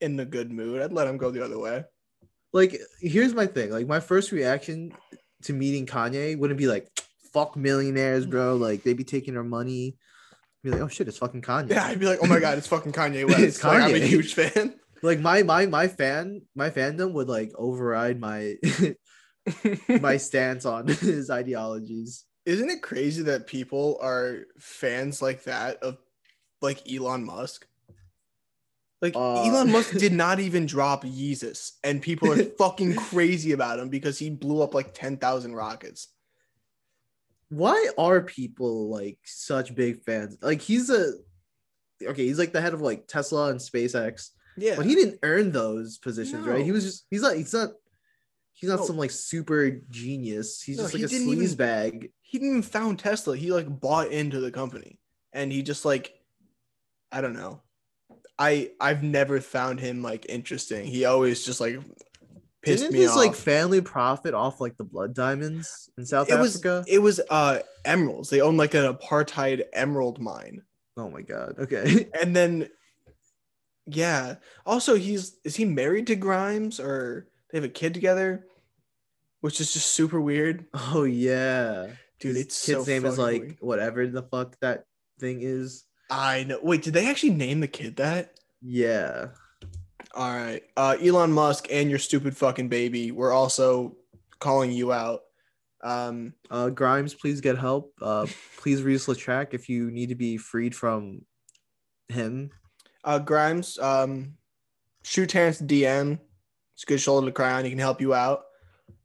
[0.00, 0.80] in the good mood.
[0.80, 1.84] I'd let him go the other way.
[2.52, 3.70] like, here's my thing.
[3.70, 4.92] Like, my first reaction
[5.46, 6.88] to meeting Kanye wouldn't be like,
[7.32, 9.96] "Fuck millionaires, bro." Like, they'd be taking our money.
[10.62, 12.66] Be like, "Oh shit, it's fucking Kanye." Yeah, I'd be like, oh my god, it's
[12.66, 13.40] fucking Kanye West.
[13.40, 14.74] It's Like, I'm a huge fan.
[15.02, 18.56] Like my my my fan my fandom would like override my
[19.88, 22.24] my stance on his ideologies.
[22.46, 25.98] Isn't it crazy that people are fans like that of
[26.62, 27.66] like Elon Musk?
[29.02, 33.78] Like Uh, Elon Musk did not even drop Yeezus, and people are fucking crazy about
[33.78, 36.08] him because he blew up like ten thousand rockets.
[37.48, 40.36] Why are people like such big fans?
[40.42, 41.12] Like he's a
[42.04, 45.52] okay, he's like the head of like Tesla and SpaceX, Yeah, but he didn't earn
[45.52, 46.64] those positions, right?
[46.64, 47.70] He was just he's not he's not
[48.54, 48.86] he's not No.
[48.86, 50.62] some like super genius.
[50.62, 52.12] He's No, just he like a didn't even- sleaze bag.
[52.22, 53.36] he didn't even found Tesla.
[53.36, 54.98] He like bought into the company,
[55.32, 56.12] and he just like,
[57.12, 57.62] I don't know.
[58.38, 60.84] I I've never found him like interesting.
[60.86, 61.78] He always just like
[62.62, 63.16] pissed Didn't me his off.
[63.16, 66.84] like family profit off like the blood diamonds in South it was Africa?
[66.88, 68.28] it was uh emeralds.
[68.30, 70.62] They own like an apartheid emerald mine.
[70.96, 71.56] oh my god.
[71.58, 72.08] Okay.
[72.20, 72.68] And then
[73.86, 74.34] yeah.
[74.66, 78.46] Also he's is he married to Grimes or they have a kid together?
[79.40, 80.66] Which is just super weird.
[80.74, 81.86] oh yeah.
[82.20, 83.56] Dude, His it's kid's so name is like weird.
[83.60, 84.84] whatever the fuck that
[85.20, 85.84] thing is.
[86.10, 86.60] I know.
[86.62, 88.38] Wait, did they actually name the kid that?
[88.62, 89.28] Yeah.
[90.14, 90.62] All right.
[90.76, 93.10] Uh Elon Musk and your stupid fucking baby.
[93.10, 93.96] We're also
[94.38, 95.20] calling you out.
[95.82, 97.92] Um Uh, Grimes, please get help.
[98.00, 101.22] Uh, please read track if you need to be freed from
[102.08, 102.50] him.
[103.04, 104.34] uh Grimes, um
[105.02, 106.18] shoot Terrence DM.
[106.74, 107.64] It's a good shoulder to cry on.
[107.64, 108.44] He can help you out.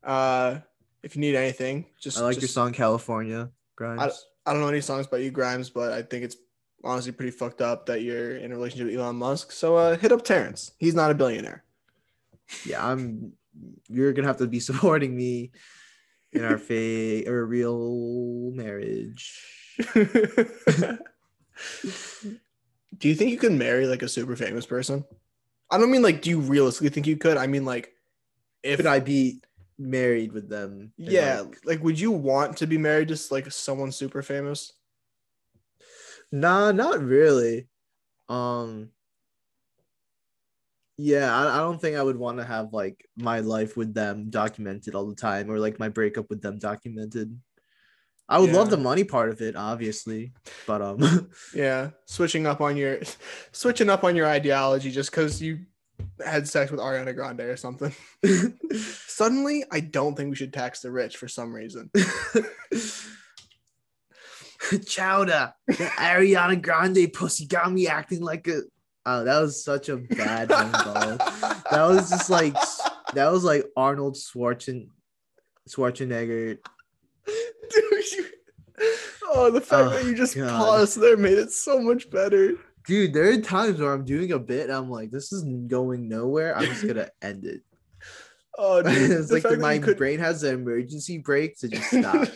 [0.04, 0.60] Uh
[1.04, 4.26] if you need anything, just I like your song California, Grimes.
[4.46, 6.36] I don't know any songs by you, Grimes, but I think it's
[6.84, 9.52] honestly pretty fucked up that you're in a relationship with Elon Musk.
[9.52, 10.72] So uh, hit up Terrence.
[10.80, 11.63] He's not a billionaire.
[12.65, 13.34] yeah, I'm.
[13.89, 15.52] You're gonna have to be supporting me
[16.32, 19.44] in our fa- or real marriage.
[22.98, 25.04] do you think you could marry like a super famous person?
[25.70, 27.38] I don't mean like do you realistically think you could?
[27.38, 27.94] I mean like
[28.63, 29.41] if Could I be
[29.80, 30.94] married with them?
[30.98, 34.74] yeah, like- like, would you want to be married to like someone super famous?
[36.32, 37.67] Nah, not really.
[38.30, 38.89] Um
[40.98, 44.30] yeah, I, I don't think I would want to have like my life with them
[44.30, 47.39] documented all the time or like my breakup with them documented.
[48.30, 50.32] I would love the money part of it, obviously,
[50.65, 53.00] but um Yeah, switching up on your
[53.52, 55.65] switching up on your ideology just because you
[56.26, 57.94] had sex with Ariana Grande or something.
[59.08, 61.91] Suddenly, I don't think we should tax the rich for some reason.
[64.86, 68.62] Chowder, the Ariana Grande pussy got me acting like a.
[69.06, 71.17] Oh, that was such a bad gumball.
[71.71, 72.54] that was just like
[73.15, 74.89] that was like Arnold Schwarzen,
[75.69, 76.58] Schwarzenegger.
[77.26, 78.26] Dude, you-
[79.34, 80.50] oh, the fact Oh, that you just God.
[80.50, 82.54] paused there made it so much better.
[82.86, 86.08] Dude, there are times where I'm doing a bit and I'm like, this is going
[86.10, 86.56] nowhere.
[86.58, 87.62] I'm just gonna end it.
[88.58, 92.28] Oh, dude, it's like my could- brain has an emergency brake to just stop.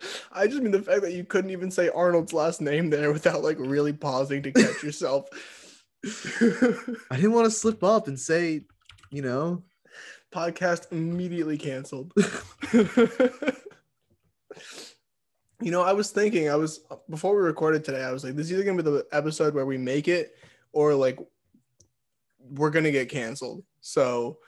[0.32, 3.42] I just mean the fact that you couldn't even say Arnold's last name there without
[3.42, 5.28] like really pausing to catch yourself.
[6.04, 8.62] I didn't want to slip up and say,
[9.10, 9.62] you know,
[10.32, 12.12] Podcast immediately canceled.
[15.62, 18.46] you know, I was thinking, I was before we recorded today, I was like, this
[18.46, 20.34] is either gonna be the episode where we make it
[20.72, 21.18] or like
[22.50, 23.62] we're gonna get canceled.
[23.80, 24.38] So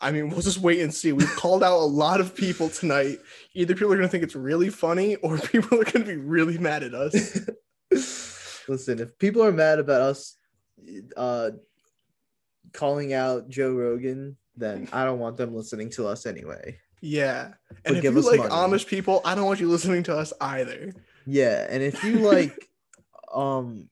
[0.00, 1.12] I mean, we'll just wait and see.
[1.12, 3.18] We've called out a lot of people tonight.
[3.54, 6.82] Either people are gonna think it's really funny or people are gonna be really mad
[6.82, 7.40] at us.
[8.68, 10.36] listen, if people are mad about us
[11.16, 11.50] uh
[12.72, 16.78] calling out Joe Rogan, then I don't want them listening to us anyway.
[17.00, 17.52] Yeah.
[17.68, 18.50] But And if you like money.
[18.50, 20.92] Amish people, I don't want you listening to us either.
[21.26, 22.68] Yeah, and if you like
[23.34, 23.88] um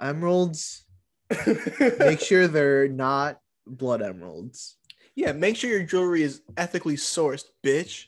[0.00, 0.84] emeralds,
[1.98, 4.76] make sure they're not blood emeralds.
[5.14, 8.06] yeah, make sure your jewelry is ethically sourced, bitch.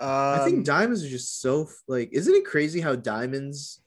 [0.00, 3.80] Um, I think diamonds are just so like isn't it crazy how diamonds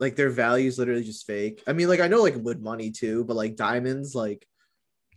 [0.00, 1.62] like their value is literally just fake?
[1.66, 4.46] I mean, like I know like wood money too, but like diamonds, like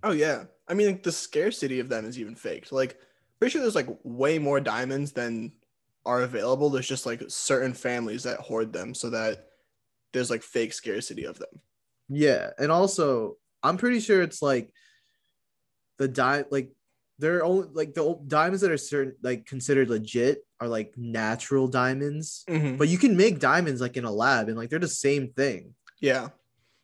[0.04, 0.46] oh yeah.
[0.68, 2.72] I mean, like, the scarcity of them is even faked.
[2.72, 3.00] Like,
[3.40, 5.54] pretty sure there's like way more diamonds than
[6.06, 6.70] are available.
[6.70, 9.48] There's just like certain families that hoard them so that
[10.14, 11.62] there's like fake scarcity of them.
[12.10, 14.72] Yeah, and also I'm pretty sure it's like
[15.98, 16.72] the di like
[17.20, 21.68] they're only like the old diamonds that are certain like considered legit are like natural
[21.68, 22.78] diamonds, Mhm.
[22.78, 25.74] but you can make diamonds like in a lab and like they're the same thing.
[26.00, 26.30] Yeah.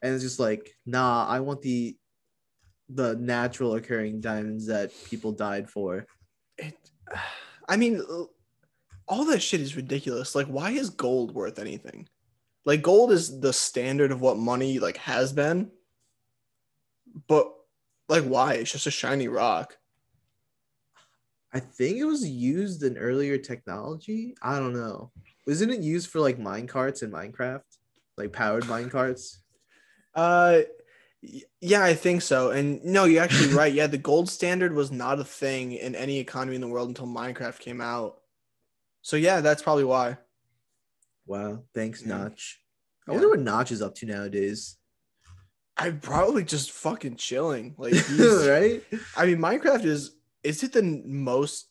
[0.02, 1.96] And it's just like, nah, I want the
[2.90, 6.06] the natural occurring diamonds that people died for.
[6.58, 6.76] It,
[7.70, 8.02] I mean,
[9.08, 10.36] all that shit is ridiculous.
[10.36, 12.08] Like, why is gold worth anything?
[12.66, 15.72] Like, gold is the standard of what money like has been,
[17.28, 17.52] but
[18.10, 18.54] like, why?
[18.56, 19.78] It's just a shiny rock.
[21.54, 24.36] I think it was used in earlier technology.
[24.42, 25.12] I don't know.
[25.48, 27.62] Isn't it used for like mine carts in Minecraft?
[28.18, 29.44] Like powered mine carts?
[30.16, 30.62] Uh,
[31.62, 32.52] yeah, I think so.
[32.52, 33.72] And no, you're actually right.
[33.74, 37.08] Yeah, the gold standard was not a thing in any economy in the world until
[37.08, 38.20] Minecraft came out.
[39.02, 40.18] So yeah, that's probably why.
[41.26, 41.64] Wow.
[41.74, 42.18] Thanks, Yeah.
[42.18, 42.62] Notch.
[43.08, 43.16] I Yeah.
[43.16, 44.78] wonder what Notch is up to nowadays.
[45.78, 47.76] I'm probably just fucking chilling.
[47.78, 48.84] Like, right?
[49.18, 51.68] I mean, Minecraft is is it the most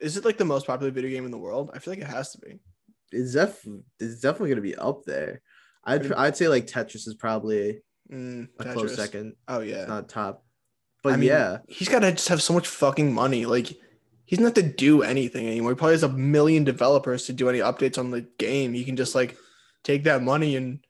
[0.00, 1.70] is it like the most popular video game in the world?
[1.74, 2.58] I feel like it has to be.
[3.12, 3.64] It's def
[4.00, 5.42] it's definitely gonna be up there.
[5.84, 7.80] I'd I'd say like Tetris is probably
[8.12, 9.84] Mm, a close second, Oh yeah.
[9.86, 10.44] not top.
[11.02, 13.46] But I mean, yeah, he's got to just have so much fucking money.
[13.46, 15.72] Like he doesn't have to do anything anymore.
[15.72, 18.74] He probably has a million developers to do any updates on the game.
[18.74, 19.36] He can just like
[19.82, 20.85] take that money and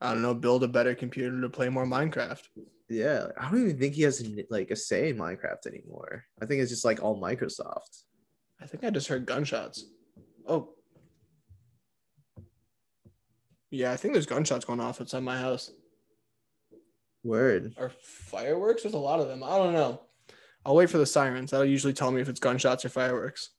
[0.00, 2.42] I don't know, build a better computer to play more Minecraft.
[2.88, 3.26] yeah.
[3.38, 6.24] I don't even think he has like a say in Minecraft anymore.
[6.40, 8.04] I think it's just like all Microsoft.
[8.60, 9.84] I think I just heard gunshots.
[10.46, 10.70] Oh.
[13.70, 15.70] Yeah, I think there's gunshots going off outside my house.
[17.22, 17.74] Word.
[17.76, 18.82] Or fireworks?
[18.82, 19.42] There's a lot of them.
[19.42, 20.00] I don't know.
[20.64, 21.50] I'll wait for the sirens.
[21.50, 23.50] That'll usually tell me if it's gunshots or fireworks.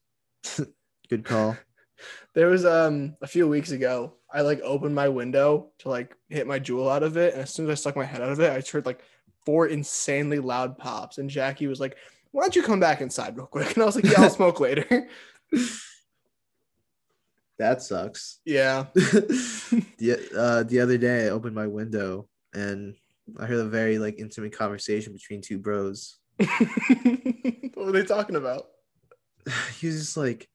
[1.10, 1.58] Good call.
[2.34, 6.48] There was um a few weeks ago, I like opened my window to like hit
[6.48, 8.40] my JUUL out of it, and as soon as I stuck my head out of
[8.40, 9.02] it, I just heard like
[9.46, 11.18] four insanely loud pops.
[11.18, 11.98] And Jackie was like,
[12.32, 14.60] "Why don't you come back inside real quick?" And I was like, "Yeah, I'll smoke
[14.68, 15.10] later."
[17.60, 18.40] That sucks.
[18.44, 18.86] yeah.
[18.96, 22.96] the uh the other day I opened my window and
[23.40, 26.18] I heard a very like intimate conversation between two bros.
[26.38, 28.68] what were they talking about?
[29.80, 30.48] he was just like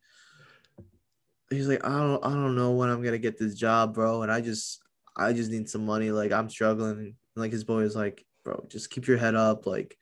[1.51, 4.23] he's like I don't I don't know when I'm gonna get this job, bro.
[4.23, 4.83] And I just
[5.17, 6.11] I just need some money.
[6.11, 6.99] Like I'm struggling.
[6.99, 9.67] And like his boy is like, bro, just keep your head up.
[9.67, 9.97] Like,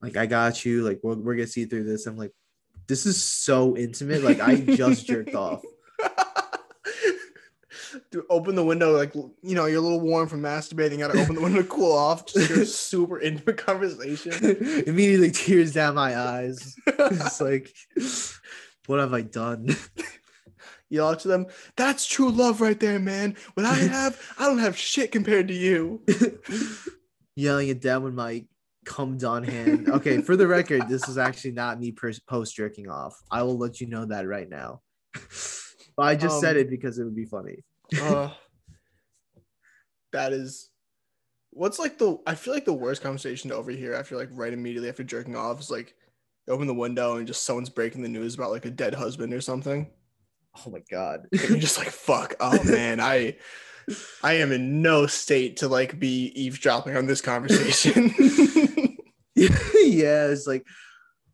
[0.00, 0.82] like I got you.
[0.82, 2.06] Like we're, we're gonna see through this.
[2.06, 2.32] I'm like,
[2.86, 4.22] this is so intimate.
[4.22, 5.62] Like I just jerked off.
[8.12, 10.98] to open the window, like you know, you're a little warm from masturbating.
[10.98, 12.26] Got to open the window to cool off.
[12.26, 14.32] Just a super intimate conversation.
[14.86, 16.76] Immediately tears down my eyes.
[16.86, 17.72] It's like,
[18.86, 19.76] what have I done?
[20.90, 21.46] Yell out to them.
[21.76, 23.36] That's true love right there, man.
[23.54, 26.02] What I have, I don't have shit compared to you.
[27.36, 28.44] Yelling it down with my
[28.84, 29.88] cummed on hand.
[29.88, 33.16] Okay, for the record, this is actually not me post jerking off.
[33.30, 34.82] I will let you know that right now.
[35.96, 37.64] but I just um, said it because it would be funny.
[38.00, 38.30] uh,
[40.12, 40.70] that is
[41.50, 44.88] what's like the I feel like the worst conversation to overhear after like right immediately
[44.88, 45.94] after jerking off is like
[46.48, 49.40] open the window and just someone's breaking the news about like a dead husband or
[49.40, 49.88] something.
[50.56, 51.26] Oh my god.
[51.32, 52.34] and you're just like, fuck.
[52.40, 53.36] Oh man, I
[54.22, 58.14] I am in no state to like be eavesdropping on this conversation.
[59.34, 60.64] yeah, it's like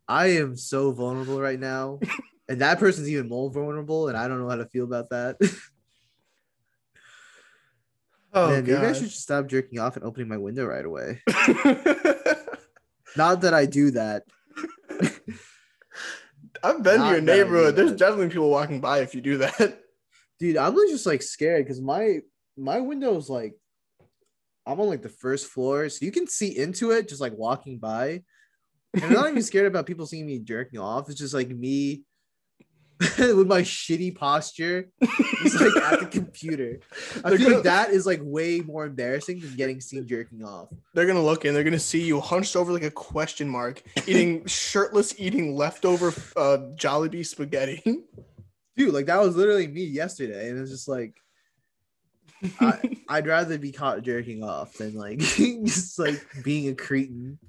[0.07, 1.99] I am so vulnerable right now.
[2.49, 5.35] And that person's even more vulnerable, and I don't know how to feel about that.
[8.33, 11.21] oh, Man, maybe I should just stop jerking off and opening my window right away.
[13.17, 14.23] Not that I do that.
[16.63, 17.75] I've been to your neighborhood.
[17.75, 19.79] There's definitely people walking by if you do that.
[20.39, 22.19] Dude, I'm just like scared because my
[22.55, 23.53] my window's like
[24.65, 27.79] I'm on like the first floor, so you can see into it just like walking
[27.79, 28.23] by.
[28.93, 31.09] And I'm not even scared about people seeing me jerking off.
[31.09, 32.03] It's just like me
[33.19, 34.89] with my shitty posture,
[35.43, 36.79] just like at the computer.
[37.23, 40.43] I they're feel gonna, like that is like way more embarrassing than getting seen jerking
[40.43, 40.69] off.
[40.93, 44.45] They're gonna look in, they're gonna see you hunched over like a question mark, eating
[44.47, 47.83] shirtless, eating leftover uh, Jollibee spaghetti.
[48.75, 51.15] Dude, like that was literally me yesterday, and it's just like
[52.59, 57.39] I, would rather be caught jerking off than like just like being a cretin.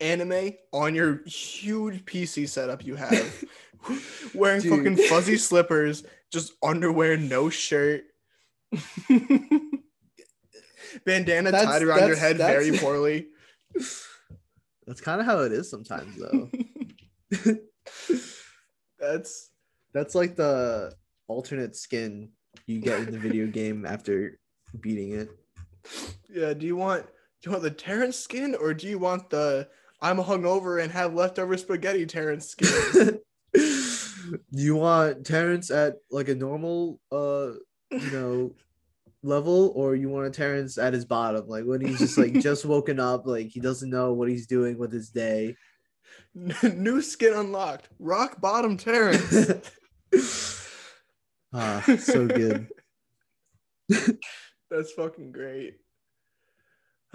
[0.00, 3.44] Anime on your huge PC setup you have,
[4.34, 4.70] wearing Dude.
[4.72, 8.04] fucking fuzzy slippers, just underwear, no shirt,
[11.04, 13.28] bandana that's, tied around your head very poorly.
[14.86, 16.48] That's kind of how it is sometimes, though.
[18.98, 19.50] that's
[19.92, 20.94] that's like the
[21.26, 22.30] alternate skin
[22.66, 24.38] you get in the video game after
[24.80, 25.28] beating it.
[26.30, 26.54] Yeah.
[26.54, 27.10] Do you want do
[27.42, 29.68] you want the Terrence skin or do you want the
[30.00, 33.20] I'm hungover and have leftover spaghetti Terrence skin?
[33.54, 37.52] Do you want Terrence at like a normal uh
[37.90, 38.54] you know
[39.22, 42.64] level or you want a Terrence at his bottom like when he's just like just
[42.66, 45.56] woken up like he doesn't know what he's doing with his day
[46.34, 49.70] new skin unlocked rock bottom Terrence
[51.52, 52.68] Ah, so good.
[53.88, 55.76] That's fucking great.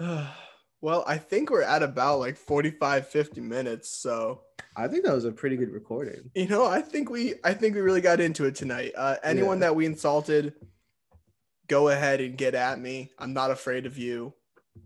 [0.84, 4.42] well, I think we're at about like 45 50 minutes, so
[4.76, 6.30] I think that was a pretty good recording.
[6.34, 8.92] You know, I think we I think we really got into it tonight.
[8.94, 9.68] Uh anyone yeah.
[9.68, 10.52] that we insulted
[11.68, 13.10] go ahead and get at me.
[13.18, 14.34] I'm not afraid of you.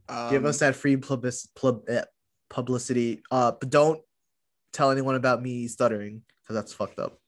[0.09, 2.05] Um, Give us that free public, pub, eh,
[2.49, 3.25] publicity.
[3.33, 4.01] Uh, but don't
[4.73, 7.19] tell anyone about me stuttering because that's fucked up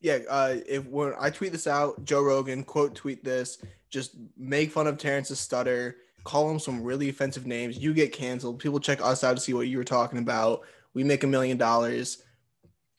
[0.00, 3.58] yeah, uh, if when I tweet this out, Joe Rogan quote tweet this,
[3.90, 7.78] just make fun of Terrence's stutter, call them some really offensive names.
[7.78, 8.58] You get canceled.
[8.58, 10.62] People check us out to see what you were talking about.
[10.94, 12.22] We make a million dollars,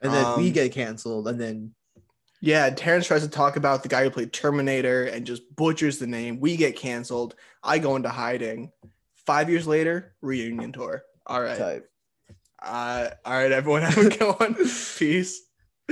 [0.02, 1.74] and then um, we get canceled, and then
[2.42, 6.08] yeah, Terrence tries to talk about the guy who played Terminator and just butchers the
[6.08, 6.40] name.
[6.40, 7.36] We get canceled.
[7.64, 8.72] I go into hiding.
[9.28, 11.04] Five years later, reunion tour.
[11.28, 11.58] All right.
[11.58, 11.92] Type.
[12.60, 14.56] Uh, all right, everyone, have a good one.
[14.98, 15.44] Peace.